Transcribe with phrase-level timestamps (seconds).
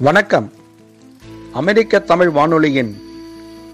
[0.00, 0.52] வணக்கம்.
[1.52, 3.02] அமெரிக்க தமிழ் வானொலியின்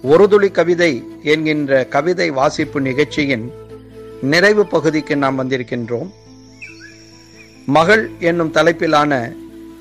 [0.02, 3.52] ஒருதுளி கவிதை என்கின்ற கவிதை வாசிப்பு நிகழ்ச்சியின்
[4.22, 6.10] நிறைவு பகுதிக்கு நாம் வந்திருக்கின்றோம்.
[7.66, 9.36] மகள் என்னும் தலைப்பிலான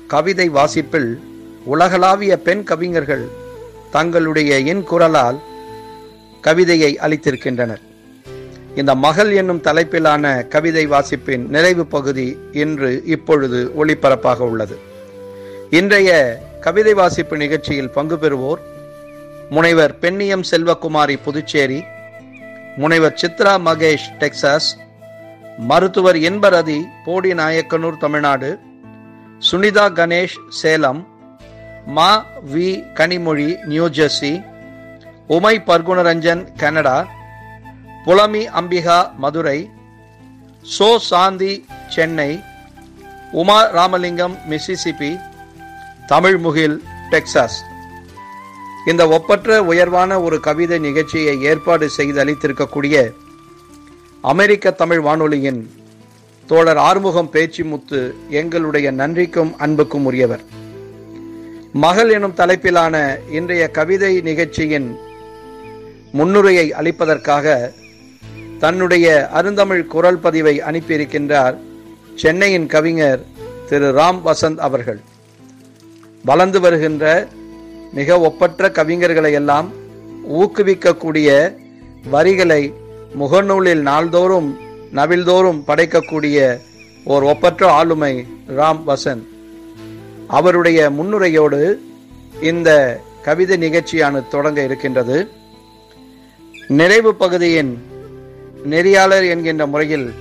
[0.06, 1.20] கவிதை வாசிப்பில்
[1.64, 3.28] உலகளாவிய பெண் கவிஞர்கள்
[3.90, 5.40] தங்களுடைய என் குரலால்
[6.40, 7.82] கவிதையை அளித்திருக்கின்றனர்.
[8.76, 14.92] இந்த மகள் என்னும் தலைப்பிலான கவிதை வாசிப்பின் நிறைவு பகுதி இன்று இப்பொழுது ஒளிபரப்பாக உள்ளது.
[15.74, 16.10] இன்றைய
[16.60, 18.60] கவிதை வாசிப்பு நிகழ்ச்சியில் பங்கு பெறுவோர்
[19.50, 21.80] முனைவர் பெண்ணியம் செல்வகுமாரி புதுச்சேரி
[22.76, 24.68] முனைவர் சித்ரா மகேஷ் டெக்சாஸ்
[25.68, 28.50] மருத்துவர் என்பரதி போடி நாயக்கனூர் தமிழ்நாடு
[29.42, 31.00] சுனிதா கணேஷ் சேலம்
[31.96, 32.10] மா
[32.52, 34.32] we Kanimozhi New Jersey
[35.28, 36.96] Umai Parkunaranjan Canada
[38.04, 39.58] Pulami Ambika Madurai
[40.64, 41.52] So Shanthi
[41.88, 42.30] Chennai
[43.32, 45.12] Uma Ramalingam Mississippi
[46.08, 46.76] Tamilmugil
[47.10, 47.58] Texas.
[48.86, 53.12] இந்த ஒப்பற்ற உயர்வான ஒரு கவிதை நிகழ்ச்சியை ஏற்பாடு செய்து அளித்திருக்கக்கூடிய
[54.20, 55.70] அமெரிக்க தமிழ் வானொலியின்
[56.46, 60.44] தோழர் ஆறுமுகம் பேச்சிமுத்து எங்களுடைய நன்றிக்கும் அன்புக்கும் உரியவர்.
[61.72, 64.98] மகள் எனும் தலைப்பிலான இன்றைய கவிதை நிகழ்ச்சியின்
[66.12, 67.72] முன்னுரையை அளிப்பதற்காக
[68.58, 71.56] தன்னுடைய அருந்தமிழ் குரல் பதிவை அனுப்பியிருக்கின்றார்
[72.14, 73.24] சென்னையின் கவிஞர்
[73.68, 75.02] திரு ராம் வசந்த் அவர்கள்.
[76.24, 77.28] வளர்ந்து வருகின்ற
[77.92, 79.72] மிக ஒப்பற்ற கவிஞர்களை எல்லாம்
[80.40, 81.28] ஊக்குவிக்கக்கூடிய
[82.10, 82.72] வரிகளை
[83.18, 84.48] முகநூலில் நாள்தோறும்
[84.92, 86.58] நவில்தோறும் படைக்கக்கூடிய
[87.04, 89.24] ஓர் ஒப்பற்ற ஆளுமை ராம் வசந்த்
[90.28, 91.78] அவருடைய முன்னுரையோடு
[92.42, 95.28] இந்த கவிதை நிகழ்ச்சியானது தொடங்க இருக்கின்றது.
[96.68, 97.72] நிறைவு பகுதியின்
[98.70, 100.12] நெறியாளர் என்கின்ற முறையில்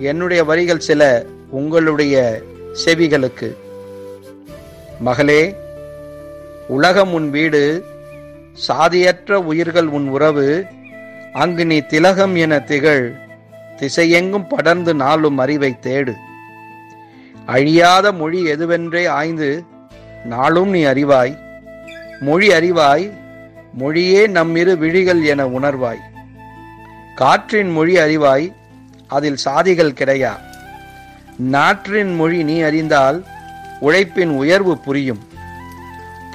[0.00, 2.42] என்னுடைய வரிகள் சில உங்களுடைய
[2.84, 3.48] செவிகளுக்கு.
[5.06, 5.56] மகளே
[6.68, 7.84] உலகம் உன் வீடு
[8.68, 10.64] சாதியற்ற உயிர்கள் உன் உறவு
[11.32, 13.14] அங்கு நீ திலகம் என திகழ்
[13.76, 16.14] திசையெங்கும் படர்ந்து நாளும் அறிவை தேடு.
[17.46, 19.64] அழியாத மொழி எதுவென்றே ஆய்ந்து
[20.24, 21.38] நாளும் நீ அறிவாய்.
[22.20, 23.12] மொழி அறிவாய்
[23.72, 26.02] மொழியே நம்மிரு விழிகள் என உணர்வாய்.
[27.14, 28.52] காற்றின் மொழி அறிவாய்
[29.06, 30.40] அதில் சாதிகள் கிடையா.
[31.52, 33.24] நாற்றின் மொழி நீ அறிந்தால்
[33.80, 35.18] உழைப்பின் உயர்வு புரியும்.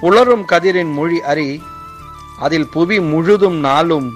[0.01, 1.61] புலரும் கதிரின் மொழி அறி
[2.39, 4.11] அதில் புவி முழுதும் நாளும்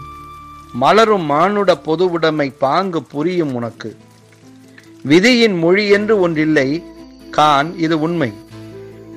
[0.73, 3.95] மலரும் மானுட பொதுவுடைமை பாங்கு புரியும் உனக்கு.
[5.01, 6.83] விதியின் மொழி என்று ஒன்றில்லை
[7.31, 8.33] கான் இது உண்மை.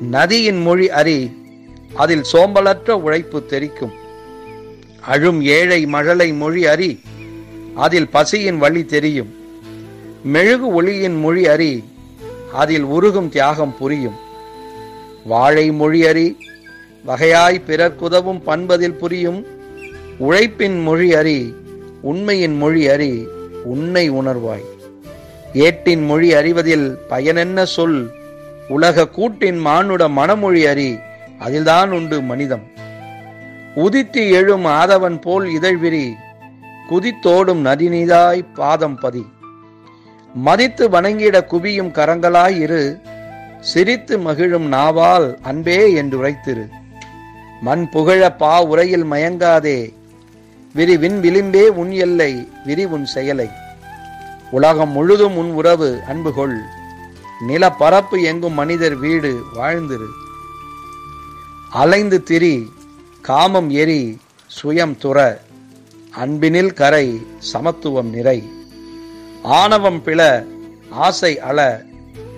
[0.01, 1.31] நதியின் மொழி அறி
[1.95, 3.93] அதில் சோம்பலற்ற உழைப்பு தெரிக்கும்.
[5.01, 7.01] அழும் ஏழை மழலை மொழி அறி
[7.75, 9.35] அதில் பசியின் வழி தெரியும்.
[10.23, 11.85] மெழுகு ஒளியின் மொழி அறி
[12.57, 14.19] அதில் உருகும் தியாகம் புரியும்.
[15.25, 16.27] வாழை மொழி அறி
[17.07, 19.41] வகையாய் பிறர்க்குதவும் பண்பதில் புரியும்.
[20.19, 21.55] உழைப்பின் மொழி அறி
[22.03, 23.13] உண்மையின் மொழி அறி
[23.65, 24.67] உன்னை உணர்வாய்.
[25.53, 27.99] ஏட்டின் மொழி அறிவதில் பயனென்ன சொல்?
[28.69, 30.91] உலக கூட்டின் மானுட மனமொழி அறி
[31.39, 32.65] அதில்தான் உண்டு மனிதம்.
[33.75, 36.07] உதித்து எழும் ஆதவன் போல் இதழ்விரி
[36.91, 39.25] குதித்தோடும் நதிநீதாய் பாதம் பதி.
[40.37, 43.01] மதித்து வணங்கிட குவியும் கரங்களாயிரு
[43.61, 46.69] சிரித்து மகிழும் நாவால் அன்பே என்று உரைத்திரு.
[47.61, 49.93] மண் புகழ பா உரையில் மயங்காதே
[50.75, 53.49] விரி விண் விளிம்பே உன் எல்லை விரி உன் செயலை.
[54.51, 56.61] உலகம் முழுதும் உன் உறவு அன்பு கொள்
[57.47, 60.11] நில பரப்பு எங்கும் மனிதர் வீடு வாழ்ந்திரு.
[61.71, 62.73] அலைந்து திரி
[63.21, 64.19] காமம் எரி
[64.63, 65.37] சுயம் துற.
[66.17, 68.56] அன்பினில் கரை சமத்துவம் நிறை.
[69.47, 70.45] ஆணவம் பிள
[70.91, 71.83] ஆசை அல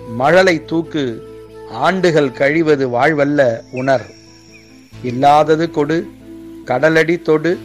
[0.09, 1.23] மழலை தூக்கு
[1.71, 4.05] ஆண்டுகள் கழிவது வாழ்வல்ல உணர்.
[5.03, 6.07] இல்லாதது கொடு
[6.65, 7.57] கடலடி தொடு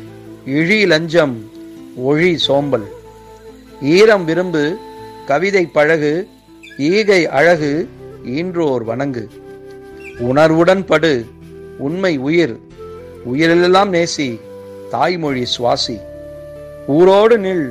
[0.45, 1.51] இழி லஞ்சம்
[2.07, 2.87] ஒழி சோம்பல்.
[3.83, 4.77] ஈரம் விரும்பு
[5.27, 6.29] கவிதை பழகு
[6.79, 7.89] ஈகை அழகு
[8.25, 9.29] ஈன்றோர் வணங்கு.
[10.19, 11.25] உணர்வுடன் படு
[11.79, 12.59] உண்மை உயிர்
[13.33, 14.41] உயிரெல்லாம் நேசி
[14.91, 16.01] தாய்மொழி சுவாசி.
[16.89, 17.67] ஊரோடு நில்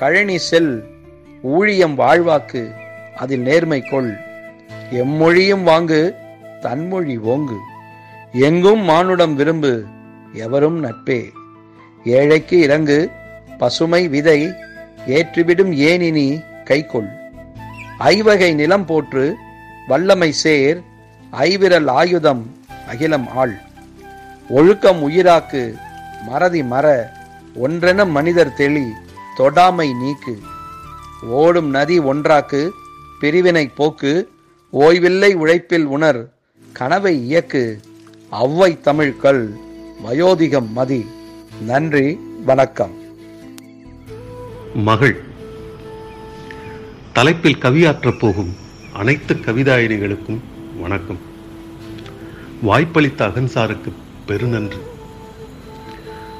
[0.00, 0.92] கழனி செல்
[1.44, 2.60] ஊழியம் வாழ்வாக்கு
[3.16, 4.12] அதில் நேர்மை கொள்.
[4.90, 6.00] எம்மொழியும் வாங்கு
[6.62, 7.58] தன்மொழி ஓங்கு.
[8.32, 9.84] எங்கும் மானுடம் விரும்பு
[10.32, 11.18] எவரும் நட்பே.
[12.04, 13.10] ஏழைக்கு இறங்கு
[13.58, 14.40] பசுமை விதை
[15.06, 16.28] ஏற்றுவிடும் ஏனினி
[16.64, 17.10] கைக்கொள்
[17.98, 19.36] ஐவகை நிலம் போற்று
[19.88, 20.80] வல்லமை சேர்
[21.32, 22.42] ஐவிரல் ஆயுதம்
[22.88, 23.54] அகிலம் ஆள்.
[24.48, 25.74] ஒழுக்கம் உயிராக்கு
[26.26, 26.86] மறதி மற
[27.62, 28.86] ஒன்றென மனிதர் தெளி
[29.38, 30.34] தொடாமை நீக்கு.
[31.24, 32.70] ஓடும் நதி ஒன்றாக்கு
[33.20, 34.28] பிரிவினை போக்கு
[34.70, 36.32] ஓய்வில்லை உழைப்பில் உணர்
[36.72, 37.80] கனவை இயக்கு
[38.30, 39.52] ஒளவை தமிழ்கள்
[40.06, 41.04] வயோதிகம் மதி.
[41.60, 42.90] நன்றி வணக்கம்.
[44.74, 45.22] மகள்.
[47.12, 48.56] தலைப்பில் கவியாற்றப் போகும்
[48.92, 50.40] அனைத்து கவிதாயினிகளுக்கும்
[50.80, 51.18] வணக்கம்.
[52.62, 53.92] வாய்ப்பளித்த அகன்சாருக்கு
[54.28, 54.78] பெருநன்றி.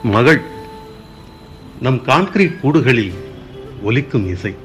[0.02, 0.40] மகள்
[1.80, 3.14] நம் கான்கிரீட் கூடுகளில்
[3.82, 4.63] ஒலிக்கும் இசை.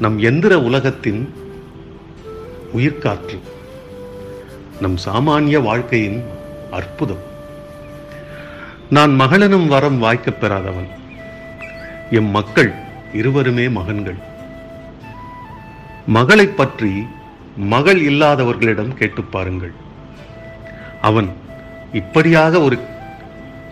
[0.00, 1.34] நம் எந்திர உலகத்தின்
[2.76, 3.38] உயிர்காற்று
[4.80, 6.24] நம் சாமானிய வாழ்க்கையின்
[6.70, 7.22] அற்புதம்.
[8.90, 10.88] நான் மகளெனும் வரம் வாய்க்கப் பெறாதவன்.
[12.10, 12.72] எம் மக்கள்
[13.12, 14.16] இருவருமே மகன்கள்.
[16.06, 17.06] மகளைப் பற்றி
[17.56, 19.72] மகள் இல்லாதவர்களிடம் கேட்டுப் பாருங்கள்.
[21.00, 21.28] அவன்
[21.92, 22.78] இப்படியாக ஒரு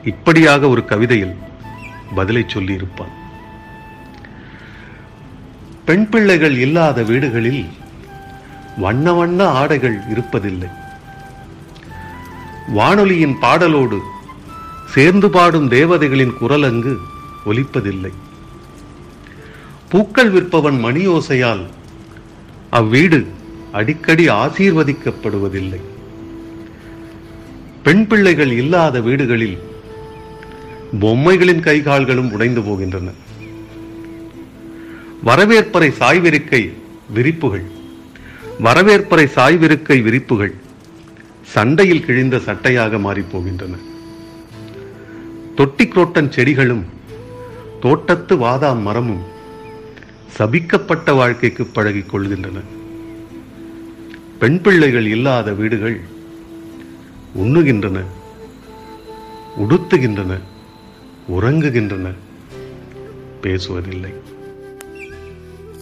[0.05, 1.35] இப்படியாக ஒரு கவிதையில்
[2.15, 3.23] பதிலை சொல்லியிருப்பான்.
[5.85, 7.65] பெண் பிள்ளைகள் இல்லாத வீடுகளில்
[8.77, 10.69] வண்ண வண்ண ஆடைகள் இருப்பதில்லை.
[12.69, 13.99] வானொலியின் பாடலோடு
[14.87, 16.99] சேர்ந்து பாடும் தேவதைகளின் குரல் அங்கு
[17.47, 18.13] ஒலிப்பதில்லை.
[19.89, 21.65] பூக்கள் விற்பவன் மணியோசையால்
[22.73, 23.27] அவ்வீடு
[23.73, 25.81] அடிக்கடி ஆசீர்வதிக்கப்படுவதில்லை.
[27.83, 29.59] பெண் பிள்ளைகள் இல்லாத வீடுகளில்
[31.01, 33.11] பொம்மைகளின் கைகால்களும் உடைந்து போகின்றன.
[35.25, 36.63] வரவேற்பறை சாய்விருக்கை
[37.09, 37.65] விரிப்புகள்.
[38.65, 40.55] வரவேற்பறை சாய்விருக்கை விரிப்புகள்
[41.55, 43.75] சண்டையில் கிழிந்த சட்டையாக மாறிப் போகின்றன
[45.57, 46.85] தொட்டி குரோட்டன் செடிகளும்
[47.81, 49.25] தோட்டத்து வாதா மரமும்
[50.39, 52.61] சபிக்கப்பட்ட வாழ்க்கைக்கு பழகிக் கொள்கின்றன.
[54.39, 56.01] பெண் பிள்ளைகள் இல்லாத வீடுகள்
[57.39, 57.99] உண்ணுகின்றன
[59.59, 60.33] உடுத்துகின்றன
[61.29, 62.15] உறங்குகின்றன
[63.43, 64.13] பேசுவதில்லை.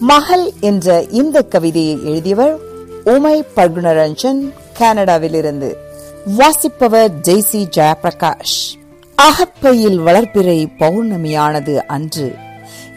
[0.03, 2.57] மகள் என்ற இந்த கவிதையை எழுதியவர்
[3.03, 5.73] உமை பர்குணரஞ்சன் கனடாவிலிருந்து.
[6.25, 8.79] வாசிப்பவர் ஜெய்சி ஜெயபிரகாஷ்.
[9.15, 12.35] அகப்பையில் வளர்ப்பிறை பௌர்ணமியானது அன்று.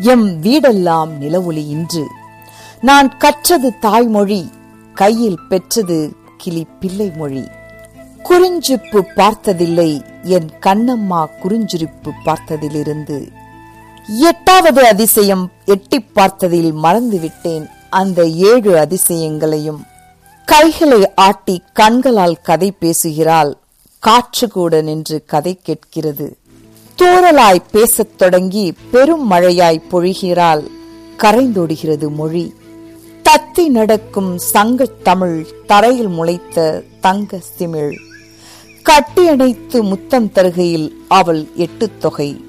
[0.00, 2.06] எம் வீடெல்லாம் நிலவொளி இன்று.
[2.80, 4.50] நான் கற்றது தாய்மொழி
[4.94, 7.48] கையில் பெற்றது கிளி பிள்ளை மொழி
[8.22, 13.28] குறிஞ்சிப்பு பார்த்ததில்லை என் கண்ணம்மா குறிஞ்சிருப்பு பார்த்ததிலிருந்து.
[14.08, 17.68] எட்டாவது அதிசயம் எட்டி பார்த்ததில் மறந்துவிட்டேன்.
[17.90, 19.80] அந்த ஏழு அதிசயங்களையும்.
[20.44, 23.56] கைகளை ஆட்டி கண்களால் கதை பேசுகிறாள்.
[23.98, 26.36] காற்று கூட நின்று கதை கேட்கிறது.
[26.98, 30.66] தூரலாய் பேசத் தொடங்கி பெரும் மழையாய் பொழிகிறாள்.
[31.18, 32.54] கரைந்தோடுகிறது மொழி.
[33.22, 37.94] தத்தி நடக்கும் சங்கத் தமிழ் தரையில் முளைத்த தங்க சிமிழ்.
[38.82, 42.45] கட்டியணைத்து முத்தம் தருகையில் அவள் எட்டு தொகை.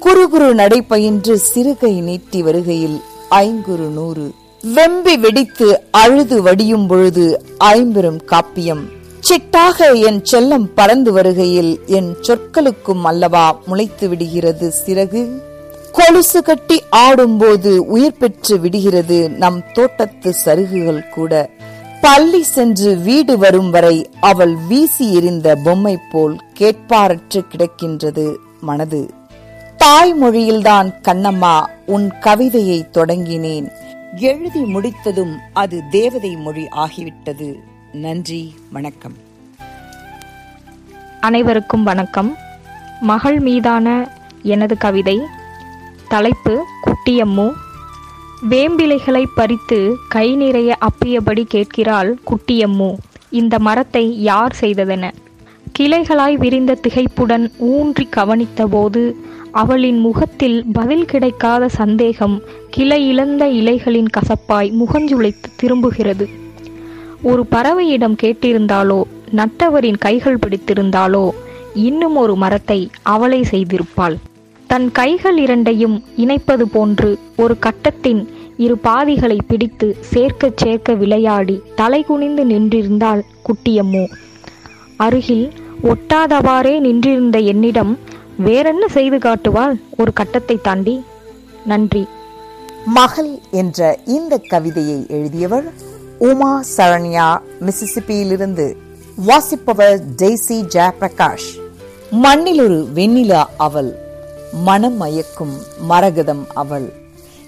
[0.00, 3.00] குறுகுறு நடைபயின்று சிறுகை நீட்டி வருகையில்
[3.30, 4.32] ஐங்குறு நூறு.
[4.74, 8.82] வெம்பி வெடித்து அழுது வடியும் பொழுது ஐம்பெரும் காப்பியம்.
[9.28, 15.40] சிட்டாக என் செல்லம் பறந்து வருகையில் என் சொற்களுக்கும் அல்லவா முளைத்து விடுகிறது சிறகு?
[15.92, 21.50] கொலுசு கட்டி ஆடும்போது உயிர் பெற்று விடுகிறது நம் தோட்டத்து சருகுகள் கூட.
[22.00, 29.10] பள்ளி சென்று வீடு வரும் வரை அவள் வீசி எறிந்த பொம்மை போல் கேட்பாரற்று கிடக்கின்றது மனது.
[29.86, 33.70] தாய்மொழியில்தான் கண்ணம்மா உன் கவிதையை தொடங்கினேன்.
[34.16, 37.54] எழுதி முடித்ததும் அது தேவதை மொழி ஆகிவிட்டது.
[37.92, 39.12] நன்றி வணக்கம்.
[41.20, 42.36] அனைவருக்கும் வணக்கம்.
[43.00, 44.10] மகள் மீதான
[44.42, 45.20] எனது கவிதை
[46.08, 47.52] தலைப்பு குட்டியம்மு.
[48.50, 52.94] வேம்பிலைகளை பறித்து கை நிறைய அப்பியபடி கேட்கிறாள் குட்டியம்மு.
[53.30, 55.12] இந்த மரத்தை யார் செய்ததென.
[55.78, 59.12] கிளைகளாய் விரிந்த திகைப்புடன் ஊன்றி கவனித்தபோது
[59.60, 62.36] அவளின் முகத்தில் பதில் கிடைக்காத சந்தேகம்
[62.70, 66.26] கிளை இழந்த இலைகளின் கசப்பாய் முகஞ்சுளைத்து திரும்புகிறது.
[67.22, 69.00] ஒரு பறவையிடம் கேட்டிருந்தாலோ
[69.34, 71.24] நட்டவரின் கைகள் பிடித்திருந்தாலோ
[71.88, 74.16] இன்னும் ஒரு மரத்தை அவளை செய்திருப்பாள்.
[74.70, 78.22] தன் கைகள் இரண்டையும் இணைப்பது போன்று ஒரு கட்டத்தின்
[78.56, 84.04] இரு பாதிகளை பிடித்து சேர்க்கச் சேர்க்க விளையாடி தலைகுனிந்து நின்றிருந்தாள் குட்டியம்மோ.
[84.96, 85.46] அருகில்
[85.82, 87.92] ஒட்டாதவாறே நின்றிருந்த என்னிடம்
[88.36, 89.80] வேறென்ன செய்து காட்டுவாள்?
[89.96, 91.04] ஒரு கட்டத்தை தாண்டி.
[91.64, 92.08] நன்றி.
[92.84, 95.72] மகள் என்ற இந்த கவிதையை எழுதியவர்
[96.18, 98.74] உமா சரண்யா மிசிசிப்பியிலிருந்து
[99.16, 101.60] வாசிப்பவர் ஜெய்சி ஜெயபிரகாஷ்.
[102.10, 103.98] மண்ணில் ஒரு வெண்ணிலா அவள்
[104.52, 105.56] மனம் மயக்கும்
[105.88, 106.92] மரகதம் அவள்.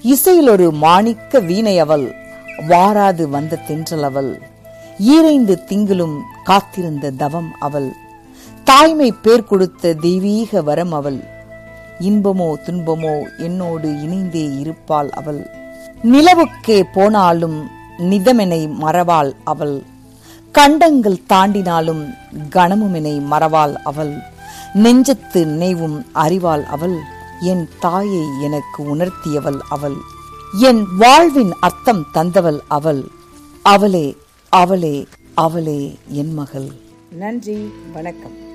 [0.02, 2.14] இசையில் ஒரு மாணிக்க வீணை அவள்
[2.68, 4.40] வாராது வந்த தென்றல் அவள்.
[4.98, 7.92] ஈரைந்து திங்களும் காத்திருந்த தவம் அவள்.
[8.68, 11.24] தாய்மை பேர் கொடுத்த தெய்வீக வரம் அவள்.
[12.00, 15.50] இன்பமோ துன்பமோ என்னோடு இணைந்தே இருப்பாள் அவள்.
[16.02, 19.82] நிலவுக்கே போனாலும் நிதமெனை மறவாள் அவள்.
[20.52, 22.02] கண்டங்கள் தாண்டினாலும்
[22.50, 24.12] கணமுமெனை மறவாள் அவள்.
[24.74, 26.98] நெஞ்சத்து நினைவும் அறிவாள் அவள்.
[27.40, 29.96] என் தாயை எனக்கு உணர்த்தியவள் அவள்.
[30.58, 33.04] என் வாழ்வின் அர்த்தம் தந்தவள் அவள்.
[33.62, 34.16] அவளே
[34.48, 36.68] அவளே அவளே என் மகள்.
[37.10, 38.47] நன்றி வணக்கம்.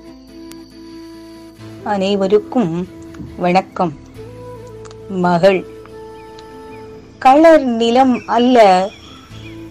[1.83, 2.87] அனைவருக்கும்
[3.37, 3.93] வணக்கம்.
[5.09, 5.65] மகள்.
[7.19, 8.89] களர் நிலம் அல்ல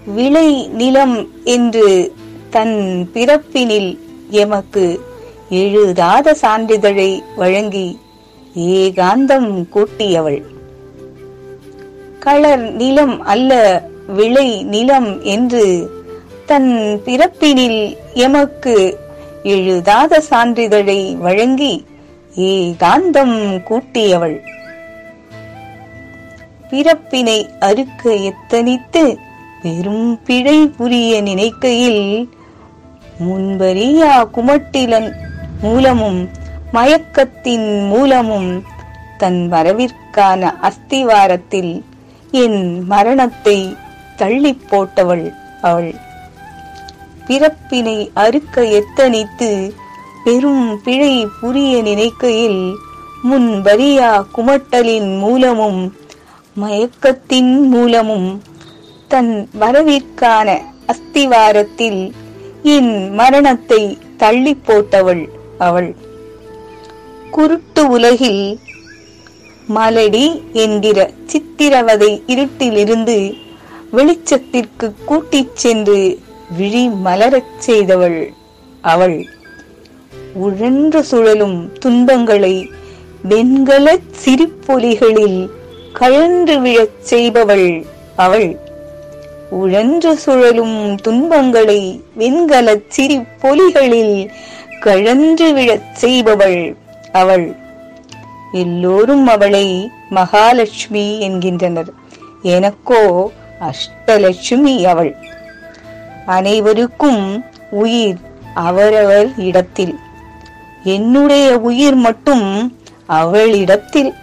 [0.06, 2.12] விளை நிலம் என்று
[2.50, 3.98] தன் பிறப்பினில்
[4.30, 5.00] எமக்கு
[5.50, 7.98] எழுதாத சான்றிதழை வழங்கி
[8.54, 10.42] ஏகாந்தம் கூட்டியவள்.
[12.18, 15.90] களர் நிலம் அல்ல விளை நிலம் என்று
[16.46, 18.98] தன் பிறப்பினில் எமக்கு
[19.42, 21.90] எழுதாத சான்றிதழை வழங்கி
[22.36, 24.40] ஏகாந்தம் கூட்டியவள்.
[26.70, 29.16] பிறப்பினை அறுக்க எத்தனித்து
[29.62, 32.30] பெரும் பிழை புரிய நினைக்கையில்
[33.20, 35.12] முன்பறியா குமட்டிலன்
[35.60, 36.30] மூலமும்
[36.72, 38.64] மயக்கத்தின் மூலமும்
[39.18, 41.82] தன் வரவிற்கான அஸ்திவாரத்தில்
[42.30, 43.76] என் மரணத்தை
[44.16, 45.94] தள்ளி போட்டவள் அவள்.
[47.26, 49.74] பிறப்பினை அறுக்க எத்தனித்து
[50.24, 52.76] பெரும் பிழை புரிய நினைக்கையில்
[53.22, 55.94] முன் வரியா குமட்டலின் மூலமும்
[56.60, 58.42] மயக்கத்தின் மூலமும்
[59.08, 62.12] தன் வரவிற்கான அஸ்திவாரத்தில்
[62.62, 65.96] என் மரணத்தை தள்ளி போட்டவள் அவள்.
[67.30, 68.58] குருட்டு உலகில்
[69.74, 73.36] மலடி என்கிற சித்திரவதை இருட்டிலிருந்து
[73.92, 76.18] வெளிச்சத்திற்கு கூட்டிச் சென்று
[76.56, 78.32] விழி மலரச் செய்தவள்
[78.82, 79.28] அவள்.
[80.34, 82.70] உழன்று சுழலும் துன்பங்களை
[83.28, 85.50] வெண்கலச் சிரிப்பொலிகளில்
[85.92, 87.84] கழன்று விழச் செய்பவள்
[88.16, 88.58] அவள்.
[89.50, 94.30] உழன்று சுழலும் துன்பங்களை வெண்கலச் சிரிப்பொலிகளில்
[94.80, 96.76] கழன்று விழச் செய்பவள்
[97.12, 97.54] அவள்.
[98.52, 101.92] எல்லோரும் அவளை மகாலட்சுமி என்கின்றனர்.
[102.42, 105.16] எனக்கோ அஷ்டலட்சுமி அவள்.
[106.26, 108.16] அனைவருக்கும் உயிர்
[108.54, 109.98] அவரவர் இடத்தில்.
[110.84, 114.14] என்னுடைய உயிர் மட்டும் அவளிடத்தில்.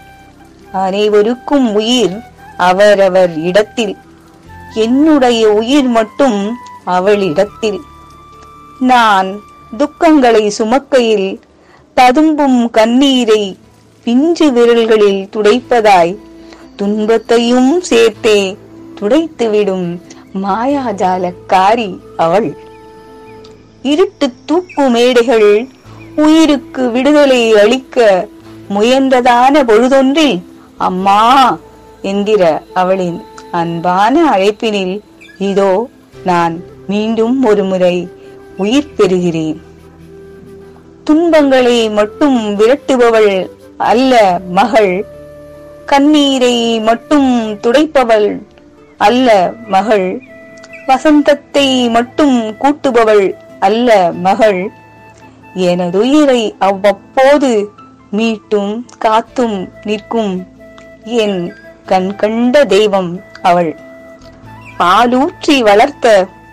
[0.72, 2.18] அனைவருக்கும் உயிர்
[2.58, 3.98] அவரவர் இடத்தில்.
[4.74, 7.82] என்னுடைய உயிர் மட்டும் அவளிடத்தில்.
[8.80, 9.40] நான்
[9.78, 11.42] துக்கங்களை சுமக்கையில்
[11.94, 13.58] ததும்பும் கண்ணீரை
[14.04, 16.18] பிஞ்சு விரல்களில் துடைப்பதாய்
[16.76, 18.58] துன்பத்தையும் சேர்த்தே
[19.02, 20.02] துடைத்துவிடும்
[20.44, 22.58] மாயாஜாலக்காரி அவள்.
[23.82, 25.68] இருட்டு தூக்கு மேடைகள்
[26.16, 28.28] உயிருக்கு விடுதலை அளிக்க
[28.70, 30.42] முயன்றதான பொழுதொன்றில்
[30.78, 31.58] அம்மா
[32.02, 35.02] என்கிற அவளின் அன்பான அழைப்பினில்
[35.38, 35.90] இதோ
[36.26, 38.08] நான் மீண்டும் ஒருமுறை
[38.58, 39.58] உயிர் பெறுகிறேன்.
[41.04, 45.06] துன்பங்களை மட்டும் விரட்டுபவள் அல்ல மகள்
[45.86, 48.42] கண்ணீரை மட்டும் துடைப்பவள்
[48.98, 50.22] அல்ல மகள்
[50.88, 54.72] வசந்தத்தை மட்டும் கூட்டுபவள் அல்ல மகள்
[55.68, 57.52] எனதுயிரை அவ்வப்போது
[58.12, 60.34] மீட்டும் காத்தும் நிற்கும்
[61.04, 61.40] என்
[61.86, 63.12] கண் கண்ட தெய்வம்
[63.42, 63.72] அவள்.
[64.80, 66.08] பாலூற்றி வளர்த்த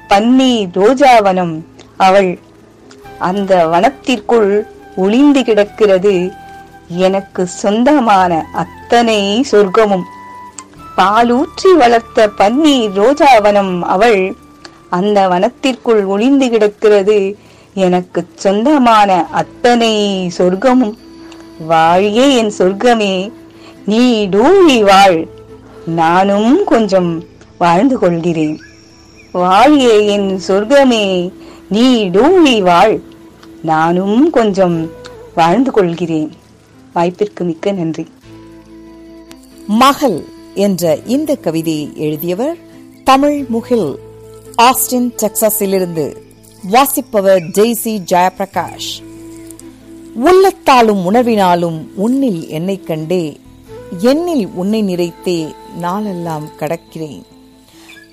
[0.08, 1.54] பன்னீர் ரோஜாவனம்
[1.96, 2.38] அவள்.
[3.18, 4.50] அந்த வனத்திற்குள்
[4.96, 6.14] ஒளிந்து கிடக்கிறது
[6.88, 9.20] எனக்கு சொந்தமான அத்தனை
[9.52, 10.06] சொர்க்கமும்.
[10.96, 14.20] பாலூற்றி வளர்த்த பன்னீர் ரோஜாவனம் அவள்.
[14.90, 17.18] அந்த வனத்திற்குள் ஒளிந்து கிடக்கிறது
[17.76, 19.90] எனக்கு சொந்தமான அத்தனை
[20.38, 20.94] சொர்க்கமும்.
[21.68, 23.32] வாழியே என் சொர்க்கமே
[23.86, 25.26] நீ டூழி வாழ்.
[25.86, 27.24] நானும் கொஞ்சம்
[27.58, 28.58] வாழ்ந்து கொள்கிறேன்.
[29.34, 31.32] வாழியே என் சொர்க்கமே
[31.68, 33.00] நீ டூழி வாழ்.
[33.62, 34.90] நானும் கொஞ்சம்
[35.34, 36.32] வாழ்ந்து கொள்கிறேன்.
[36.94, 38.06] வாய்ப்பிற்கு மிக்க நன்றி.
[39.66, 42.56] மகள் என்ற இந்த கவிதையை எழுதியவர்
[43.04, 43.98] தமிழ் முகில்
[44.56, 46.24] ஆஸ்டின் டெக்சாஸிலிருந்து
[46.70, 49.04] வாசிப்பவர் ஜெய்சி ஜெயபிரகாஷ்.
[50.24, 53.40] உள்ளத்தாலும் உணர்வினாலும் உன்னில் என்னை கண்டே
[54.02, 57.22] என்னில் உன்னை நிறைத்தே நாளெல்லாம் கடக்கிறேன்.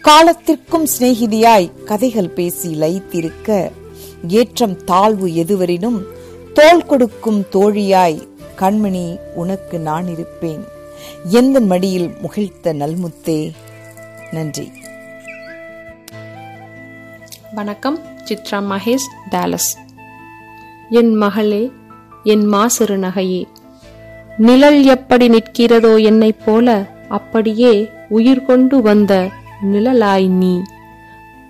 [0.01, 3.72] காலத்திற்கும் சிநேகிதியாய் கதைகள் பேசி லயித்திருக்க
[4.27, 6.01] ஏற்றம் தாழ்வு எதுவரினும்
[6.53, 10.63] தோள் கொடுக்கும் தோழியாய் கண்மணி உனக்கு நான் இருப்பேன்.
[11.24, 13.51] எந்த மடியில் முகிழ்த்த நல்முத்தே?
[14.31, 14.72] நன்றி.
[17.51, 18.12] வணக்கம்.
[18.30, 19.72] சித்ரா மகேஷ் டாலஸ்
[20.89, 21.72] என் மகளே
[22.24, 23.42] என் மாசிறு நகையே
[24.38, 26.68] நிழல் எப்படி நிற்கிறதோ என்னைப் போல
[27.10, 27.74] அப்படியே
[28.10, 29.13] உயிர் கொண்டு வந்த
[29.62, 30.62] நிழலாய் நீ.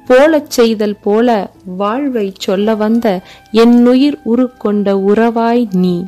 [0.07, 1.27] போலச் செய்தல் போல
[1.77, 6.05] வாழ்வை சொல்ல வந்த என்னுயிர் உருக்கொண்ட உறவாய் நீ.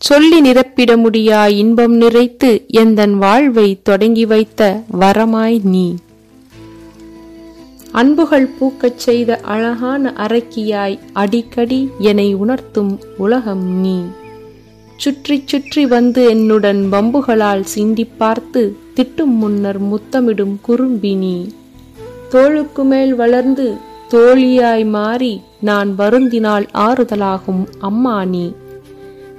[0.00, 5.96] சொல்லி நிரப்பிட முடியா இன்பம் நிறைத்து எந்தன் வாழ்வை தொடங்கி வைத்த வரமாய் நீ.
[7.92, 14.02] அன்புகள் பூக்கச் செய்த அழகான அரக்கியாய் அடிக்கடி என்னை உணர்த்தும் உலகம் நீ.
[14.96, 21.36] சுற்றி சுற்றி வந்து என்னுடன் பம்புகளால் சிந்தி பார்த்து திட்டும் முன்னர் முத்தமிடும் குறும்பி நீ.
[22.28, 23.76] தோளுக்கு மேல் வளர்ந்து
[24.10, 28.52] தோழியாய் மாறி நான் வருந்தினால் ஆறுதலாகும் அம்மா நீ.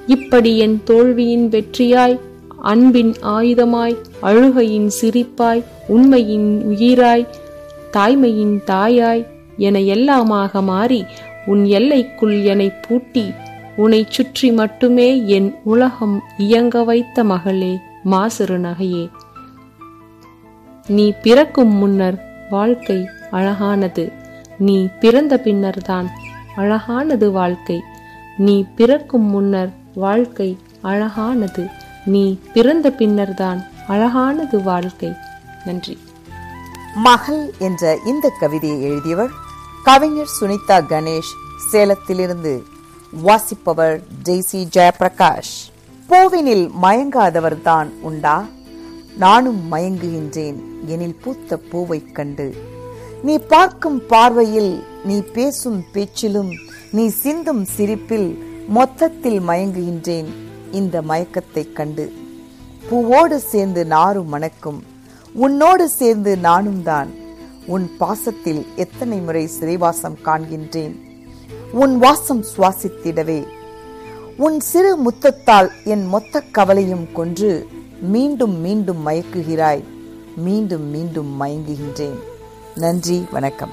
[0.07, 2.19] இப்படி என் தோல்வியின் வெற்றியாய்
[2.61, 7.25] அன்பின் ஆயுதமாய் அழுகையின் சிரிப்பாய் உண்மையின் உயிராய்
[7.93, 11.05] தாய்மையின் தாயாய் என எல்லாமாக மாறி
[11.45, 13.33] உன் எல்லைக்குள் என்னை பூட்டி
[13.75, 19.09] உன்னை சுற்றி மட்டுமே என் உலகம் இயங்க வைத்த மகளே மாசிறு நகையே.
[20.87, 24.11] நீ பிறக்கும் முன்னர் வாழ்க்கை அழகானது.
[24.57, 26.09] நீ பிறந்த பின்னர்தான்
[26.55, 27.81] அழகானது வாழ்க்கை.
[28.37, 31.67] நீ பிறக்கும் முன்னர் வாழ்க்கை அழகானது.
[32.05, 35.11] நீ பிறந்த பின்னர்தான் அழகானது வாழ்க்கை.
[35.65, 35.97] நன்றி.
[36.95, 39.29] மகள் என்ற இந்த கவிதையை எழுதியவர்
[39.83, 41.31] கவிஞர் சுனிதா கணேஷ்.
[41.71, 42.63] சேலத்திலிருந்து
[43.11, 45.71] வாசிப்பவர் ஜெய்சி ஜெயபிரகாஷ்.
[46.09, 48.45] பூவினில் மயங்காதவர் தான் உண்டா?
[49.17, 50.55] நானும் மயங்குகின்றேன்.
[50.85, 52.55] எனில் பூத்த பூவைக் கண்டு.
[53.23, 56.49] நீ பார்க்கும் பார்வையில் நீ பேசும் பேச்சிலும்
[56.91, 60.33] நீ சிந்தும் சிரிப்பில் மொத்தத்தில் மயங்குகின்றேன்.
[60.71, 62.13] இந்த மயக்கத்தைக் கண்டு.
[62.89, 64.91] பூவோடு சேர்ந்து நாறு மணக்கும்
[65.33, 67.09] உன்னோடு சேர்ந்து நானும் தான்.
[67.65, 70.95] உன் பாசத்தில் எத்தனை முறை சிறைவாசம் காண்கின்றேன்.
[71.71, 73.47] உன் வாசம் சுவாசித்திடவே.
[74.37, 77.67] உன் சிறு முத்தத்தால் என் மொத்த கவலையும் கொன்று
[78.01, 79.83] மீண்டும் மீண்டும் மயக்குகிறாய்.
[80.35, 82.19] மீண்டும் மீண்டும் மயங்குகின்றேன்.
[82.75, 83.71] நன்றி வணக்கம்.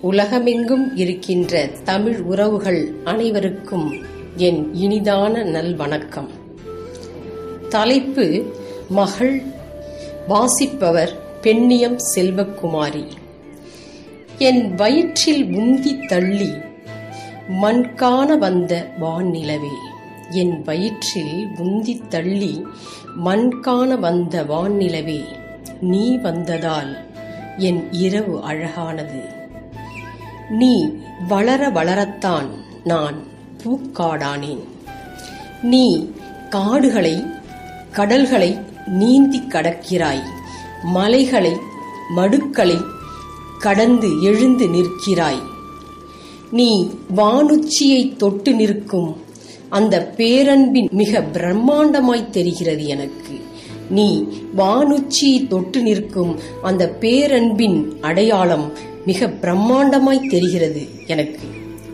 [0.00, 3.92] உலகமெங்கும் இருக்கின்ற தமிழ் உறவுகள் அனைவருக்கும்
[4.36, 6.28] என் இனிதான நல்வணக்கம்.
[7.68, 8.44] தலைப்பு
[8.88, 9.42] மகள்
[10.28, 13.04] வாசிப்பவர் பெண்ணியம் செல்வக்குமாரி.
[14.38, 16.52] என் வயிற்றில் உந்தி தள்ளி
[17.48, 19.74] மண் காண வந்த வான்நிலவே
[20.30, 22.66] என் வயிற்றில் உந்தி தள்ளி
[23.14, 25.24] மண் காண வந்த வான்நிலவே
[25.80, 26.96] நீ வந்ததால்
[27.56, 29.22] என் இரவு அழகானது.
[30.50, 30.94] நீ
[31.28, 32.46] வளர வளரத்தான்
[32.84, 33.22] நான்
[33.62, 34.64] பூக்காடானேன்.
[35.62, 36.10] நீ
[36.50, 37.26] காடுகளை
[37.92, 40.22] கடல்களை நீந்தி கடக்கிறாய்.
[40.82, 41.52] மலைகளை
[42.16, 42.80] மடுக்களை
[43.58, 45.42] கடந்து எழுந்து நிற்கிறாய்.
[46.50, 49.16] நீ வானுச்சியை தொட்டு நிற்கும்
[49.68, 53.40] அந்த பேரன்பின் மிக பிரம்மாண்டமாய் தெரிகிறது எனக்கு.
[53.90, 54.24] நீ
[54.56, 58.72] வானுச்சியை தொட்டு நிற்கும் அந்த பேரன்பின் அடையாளம்
[59.06, 61.48] மிக பிரம்மாண்டமாய் தெரிகிறது எனக்கு.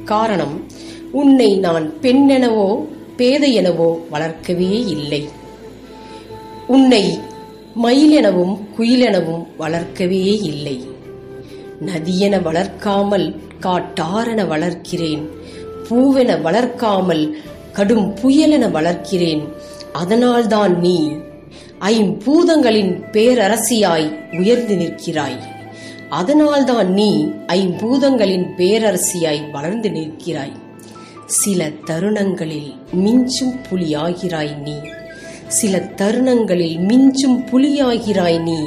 [0.04, 0.66] காரணம்
[1.12, 5.28] உன்னை நான் பெண்ணெனவோ பேதையெனவோ வளர்க்கவே இல்லை.
[6.70, 7.18] உன்னை
[7.82, 10.76] மயிலெனவும் குயிலெனவும் வளர்க்கவே இல்லை.
[11.86, 13.26] நதியென வளர்க்காமல்
[13.60, 15.24] காட்டாரென வளர்க்கிறேன்.
[15.88, 17.32] பூவென வளர்க்காமல்
[17.72, 19.42] கடும் புயலென வளர்க்கிறேன்.
[19.92, 21.12] அதனால்தான் நீ
[21.80, 25.40] ஐம்பூதங்களின் பேரரசியாய் உயர்ந்து நிற்கிறாய்.
[26.08, 30.56] அதனால்தான் நீ ஐம்பூதங்களின் பேரரசியாய் வளர்ந்து நிற்கிறாய்.
[31.26, 34.74] சில தருணங்களில் மிஞ்சும் புலியாகிறாய் நீ.
[35.50, 38.60] சில தருணங்களில் மிஞ்சும் புலியாகிறாய் நீ.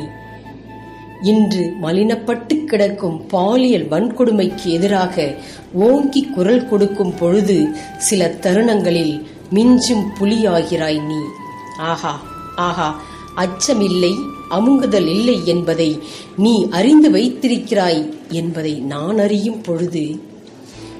[1.21, 5.15] இன்று மலினப்பட்டு கிடக்கும் பாலியல் வன்கொடுமைக்கு எதிராக
[5.73, 7.57] ஓங்கி குரல் கொடுக்கும் பொழுது
[7.97, 9.15] சில தருணங்களில்
[9.53, 11.21] மிஞ்சும் புலியாகிறாய் நீ.
[11.77, 12.13] ஆஹா
[12.55, 12.89] ஆஹா
[13.35, 14.13] அச்சமில்லை
[14.49, 15.89] அமுங்குதல் இல்லை என்பதை
[16.37, 20.03] நீ அறிந்து வைத்திருக்கிறாய் என்பதை நான் அறியும் பொழுது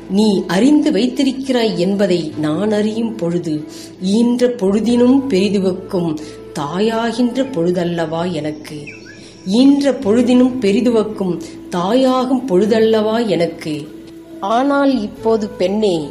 [0.09, 3.63] நீ அறிந்து வைத்திருக்கிறாய் என்பதை நான் அறியும் பொழுது
[4.01, 6.19] ஈன்ற பொழுதினும் பெரிதுவக்கும்
[6.59, 8.85] தாயாகின்ற பொழுதல்லவா எனக்கு?
[9.45, 13.87] ஈன்ற பொழுதினும் பெரிதுவக்கும் தாயாகும் பொழுதல்லவா எனக்கு?
[14.39, 16.07] ஆனால் இப்போது பெண்ணே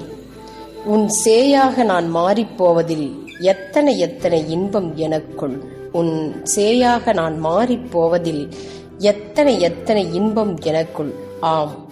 [0.85, 8.49] உன் சேயாக நான் மாறிப்போவதில் எத்தனை எத்தனை இன்பம் எனக்குள் உன் சேயாக நான் மாறிப்போவதில்
[8.99, 11.15] எத்தனை எத்தனை இன்பம் எனக்குள்?
[11.41, 11.89] ஆம்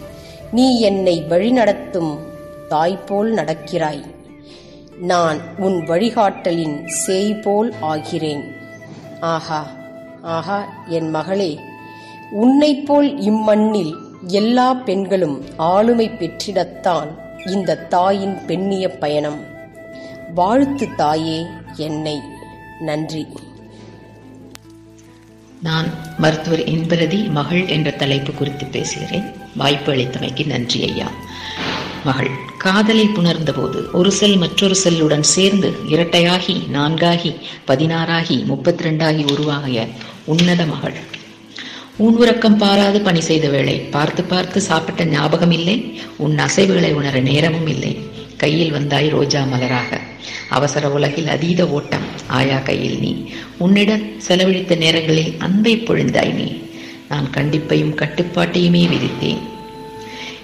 [0.52, 2.18] நீ என்னை வழிநடத்தும்
[2.68, 4.14] தாய் போல் நடக்கிறாய்.
[5.00, 8.52] நான் உன் வழிகாட்டலின் சேய் போல் ஆகிறேன்.
[9.20, 9.66] ஆஹா
[10.22, 11.60] ஆஹா என் மகளே
[12.30, 13.94] உன்னைப் போல் இம்மண்ணில்
[14.26, 17.08] எல்லா பெண்களும் ஆளுமை பெற்றிடத்தான்
[17.46, 19.40] இந்த தாயின் பெண்ணிய பயணம்.
[20.34, 22.20] வாழ்த்து தாயே என்னை.
[22.80, 23.26] நன்றி.
[25.62, 25.86] நான்
[26.18, 29.39] மருத்துவர் இன்பரதி மகள் என்ற தலைப்பு குறித்து பேசுகிறேன்.
[29.60, 31.12] வாய்ப்பு அளித்தமைக்கு நன்றி ஐயா.
[32.04, 39.86] மகள் காதலை புணர்ந்தபோது ஒரு செல் மற்றொரு செல்லுடன் சேர்ந்து இரட்டையாகி நான்காகி பதினாறாகி முப்பத்தி ரெண்டாகி உருவாகிய
[40.24, 40.96] உன்னத மகள்.
[41.98, 45.76] ஊன்உறக்கம் பாராது பணி செய்த வேளை பார்த்து பார்த்து சாப்பிட்ட ஞாபகம் இல்லை
[46.16, 47.92] உன் அசைவுகளை உணர நேரமும் இல்லை.
[48.36, 50.00] கையில் வந்தாய் ரோஜா மலராக.
[50.48, 53.12] அவசர உலகில் அதீத ஓட்டம் ஆயா கையில் நீ.
[53.58, 56.48] உன்னிடம் செலவழித்த நேரங்களில் அன்பை பொழிந்தாய் நீ.
[57.08, 59.49] நான் கண்டிப்பையும் கட்டுப்பாட்டையுமே விதித்தேன்.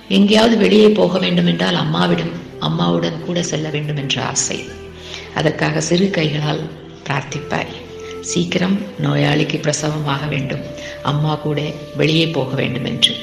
[0.09, 4.65] எங்கேயாவது வெளியே போக வேண்டும் என்றால் அம்மாவிடம் அம்மாவுடன் கூட செல்ல வேண்டும் என்ற ஆசை.
[5.35, 6.71] அதற்காக சிறு கைகளால்
[7.05, 7.75] பிரார்த்திப்பாய்
[8.21, 10.61] சீக்கிரம் நோயாளிக்கு பிரசவமாக வேண்டும்.
[11.03, 11.61] அம்மா கூட
[11.97, 13.15] வெளியே போக வேண்டும் என்று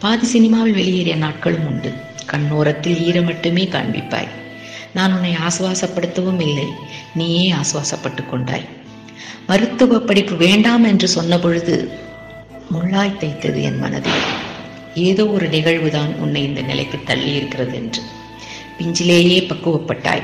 [0.00, 1.92] பாதி சினிமாவில் வெளியேறிய நாட்களும் உண்டு.
[2.30, 4.28] கண்ணோரத்தில் ஈர மட்டுமே காண்பிப்பாய்.
[4.94, 6.64] நான் உன்னை ஆசுவாசப்படுத்தவும் இல்லை.
[7.14, 8.68] நீயே ஆசுவாசப்பட்டு கொண்டாய்.
[9.46, 11.90] மருத்துவ படிப்பு வேண்டாம் என்று சொன்ன பொழுது
[12.74, 14.45] முள்ளாய் தைத்தது என் மனதில்.
[14.96, 18.02] ஏதோ ஒரு நிகழ்வுதான் உன்னை இந்த நிலைக்கு தள்ளி இருக்கிறது என்று.
[18.78, 20.22] பிஞ்சிலேயே பக்குவப்பட்டாய்.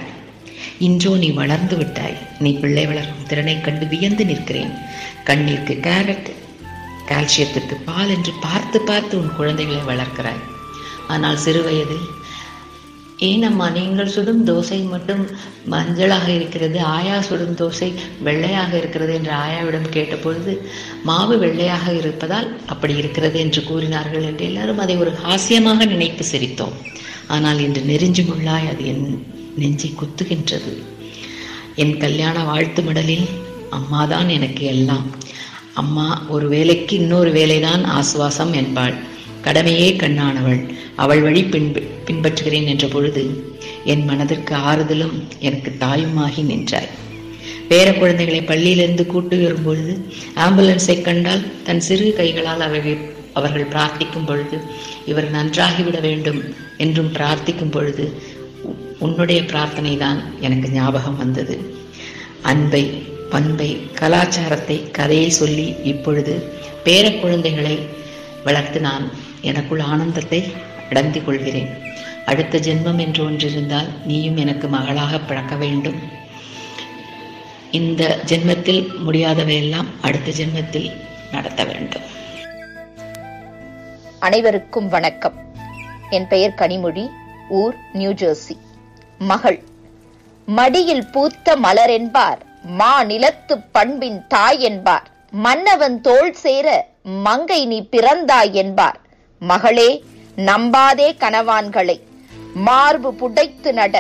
[0.79, 2.17] இன்றோ நீ வளர்ந்து விட்டாய்.
[2.39, 4.73] நீ பிள்ளை வளர்க்கும் திறனை கண்டு வியந்து நிற்கிறேன்.
[5.25, 6.31] கண்ணிற்கு கேரட்
[7.09, 10.43] கால்சியத்திற்கு பால் என்று பார்த்து பார்த்து உன் குழந்தைகளை வளர்க்கிறாய்.
[11.09, 12.07] ஆனால் சிறு வயதில்
[13.29, 15.23] ஏனம்மா நீங்கள் சுடும் தோசை மட்டும்
[15.71, 17.89] மஞ்சளாக இருக்கிறது ஆயா சுடும் தோசை
[18.27, 20.53] வெள்ளையாக இருக்கிறது என்று ஆயாவிடம் கேட்டபொழுது
[21.09, 26.75] மாவு வெள்ளையாக இருப்பதால் அப்படி இருக்கிறது என்று கூறினார்கள் என்று எல்லாரும் அதை ஒரு ஹாஸ்யமாக நினைத்து சிரித்தோம்.
[27.29, 29.07] ஆனால் இன்று நெறிஞ்சு முள்ளாய் அது என்
[29.57, 30.73] நெஞ்சை குத்துகின்றது.
[31.75, 33.27] என் கல்யாண வாழ்த்து மடலில்
[33.79, 35.07] அம்மாதான் எனக்கு எல்லாம்.
[35.75, 38.97] அம்மா ஒரு வேலைக்கு இன்னொரு வேலைதான் ஆசுவாசம் என்பாள்.
[39.47, 40.61] கடமையே கண்ணானவள்.
[40.97, 43.23] அவள் வழி பின்ப பின்பற்றுகிறேன் என்ற பொழுது
[43.85, 46.91] என் மனதிற்கு ஆறுதலும் எனக்கு தாயுமாகி நின்றாய்.
[47.71, 49.93] பேர குழந்தைகளை பள்ளியிலிருந்து கூட்டு வரும்பொழுது
[50.45, 52.99] ஆம்புலன்ஸை கண்டால் தன் சிறு கைகளால் அவர்கள்
[53.33, 54.57] அவர்கள் பிரார்த்திக்கும் பொழுது
[55.07, 56.41] இவர் நன்றாகிவிட வேண்டும்
[56.79, 58.07] என்றும் பிரார்த்திக்கும் பொழுது
[58.99, 61.57] உன்னுடைய பிரார்த்தனை தான் எனக்கு ஞாபகம் வந்தது.
[62.43, 62.85] அன்பை
[63.31, 66.35] பண்பை கலாச்சாரத்தை கதையை சொல்லி இப்பொழுது
[66.85, 67.77] பேர குழந்தைகளை
[68.45, 69.05] வளர்த்து நான்
[69.43, 70.53] எனக்குள் ஆனந்தத்தை
[70.91, 71.83] அடந்தி கொள்கிறேன்.
[72.27, 76.01] அடுத்த ஜென்மம் என்று ஒன்றிருந்தால் நீயும் எனக்கு மகளாக பிறக்க வேண்டும்.
[77.71, 80.93] இந்த ஜென்மத்தில் முடியாதவையெல்லாம் அடுத்த ஜென்மத்தில்
[81.33, 82.03] நடத்த வேண்டும்.
[84.19, 85.35] அனைவருக்கும் வணக்கம்.
[86.11, 87.09] என் பெயர் கனிமொழி
[87.49, 88.57] ஊர் நியூ ஜெர்சி.
[89.19, 89.63] மகள்.
[90.47, 98.51] மடியில் பூத்த மலர் என்பார் மா நிலத்து பண்பின் தாய் என்பார் மன்னவன் தோள் சேர மங்கை நீ பிறந்தாய்
[98.51, 99.02] என்பார்.
[99.43, 100.03] மகளே
[100.39, 102.01] நம்பாதே கனவான்களை.
[102.55, 103.97] மார்பு புடைத்து நட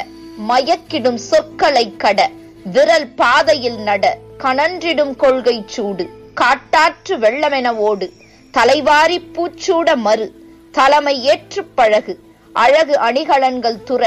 [0.49, 2.21] மயக்கிடும் சொற்களை கட
[2.65, 4.05] விரல் பாதையில் நட
[4.39, 8.07] கணன்றிடும் கொள்கை சூடு காட்டாற்று வெள்ளமென ஓடு
[8.55, 10.27] தலைவாரி பூச்சூட மறு
[10.71, 12.15] தலைமை ஏற்றுப் பழகு
[12.55, 14.03] அழகு அணிகலன்கள் துற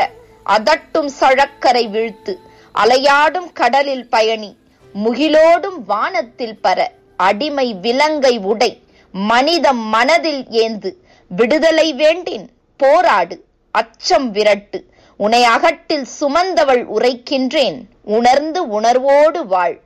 [0.45, 2.34] அதட்டும் சழக்கரை வீழ்த்து
[2.76, 4.52] அலையாடும் கடலில் பயணி
[4.95, 6.80] முகிலோடும் வானத்தில் பர
[7.19, 8.71] அடிமை விலங்கை உடை
[9.13, 10.89] மனிதம் மனதில் ஏந்து
[11.27, 14.83] விடுதலை வேண்டின் போராடு அச்சம் விரட்டு.
[15.17, 17.81] உனை அகட்டில் சுமந்தவள் உரைக்கின்றேன்.
[18.01, 19.81] உணர்ந்து உணர்வோடு வாழ்.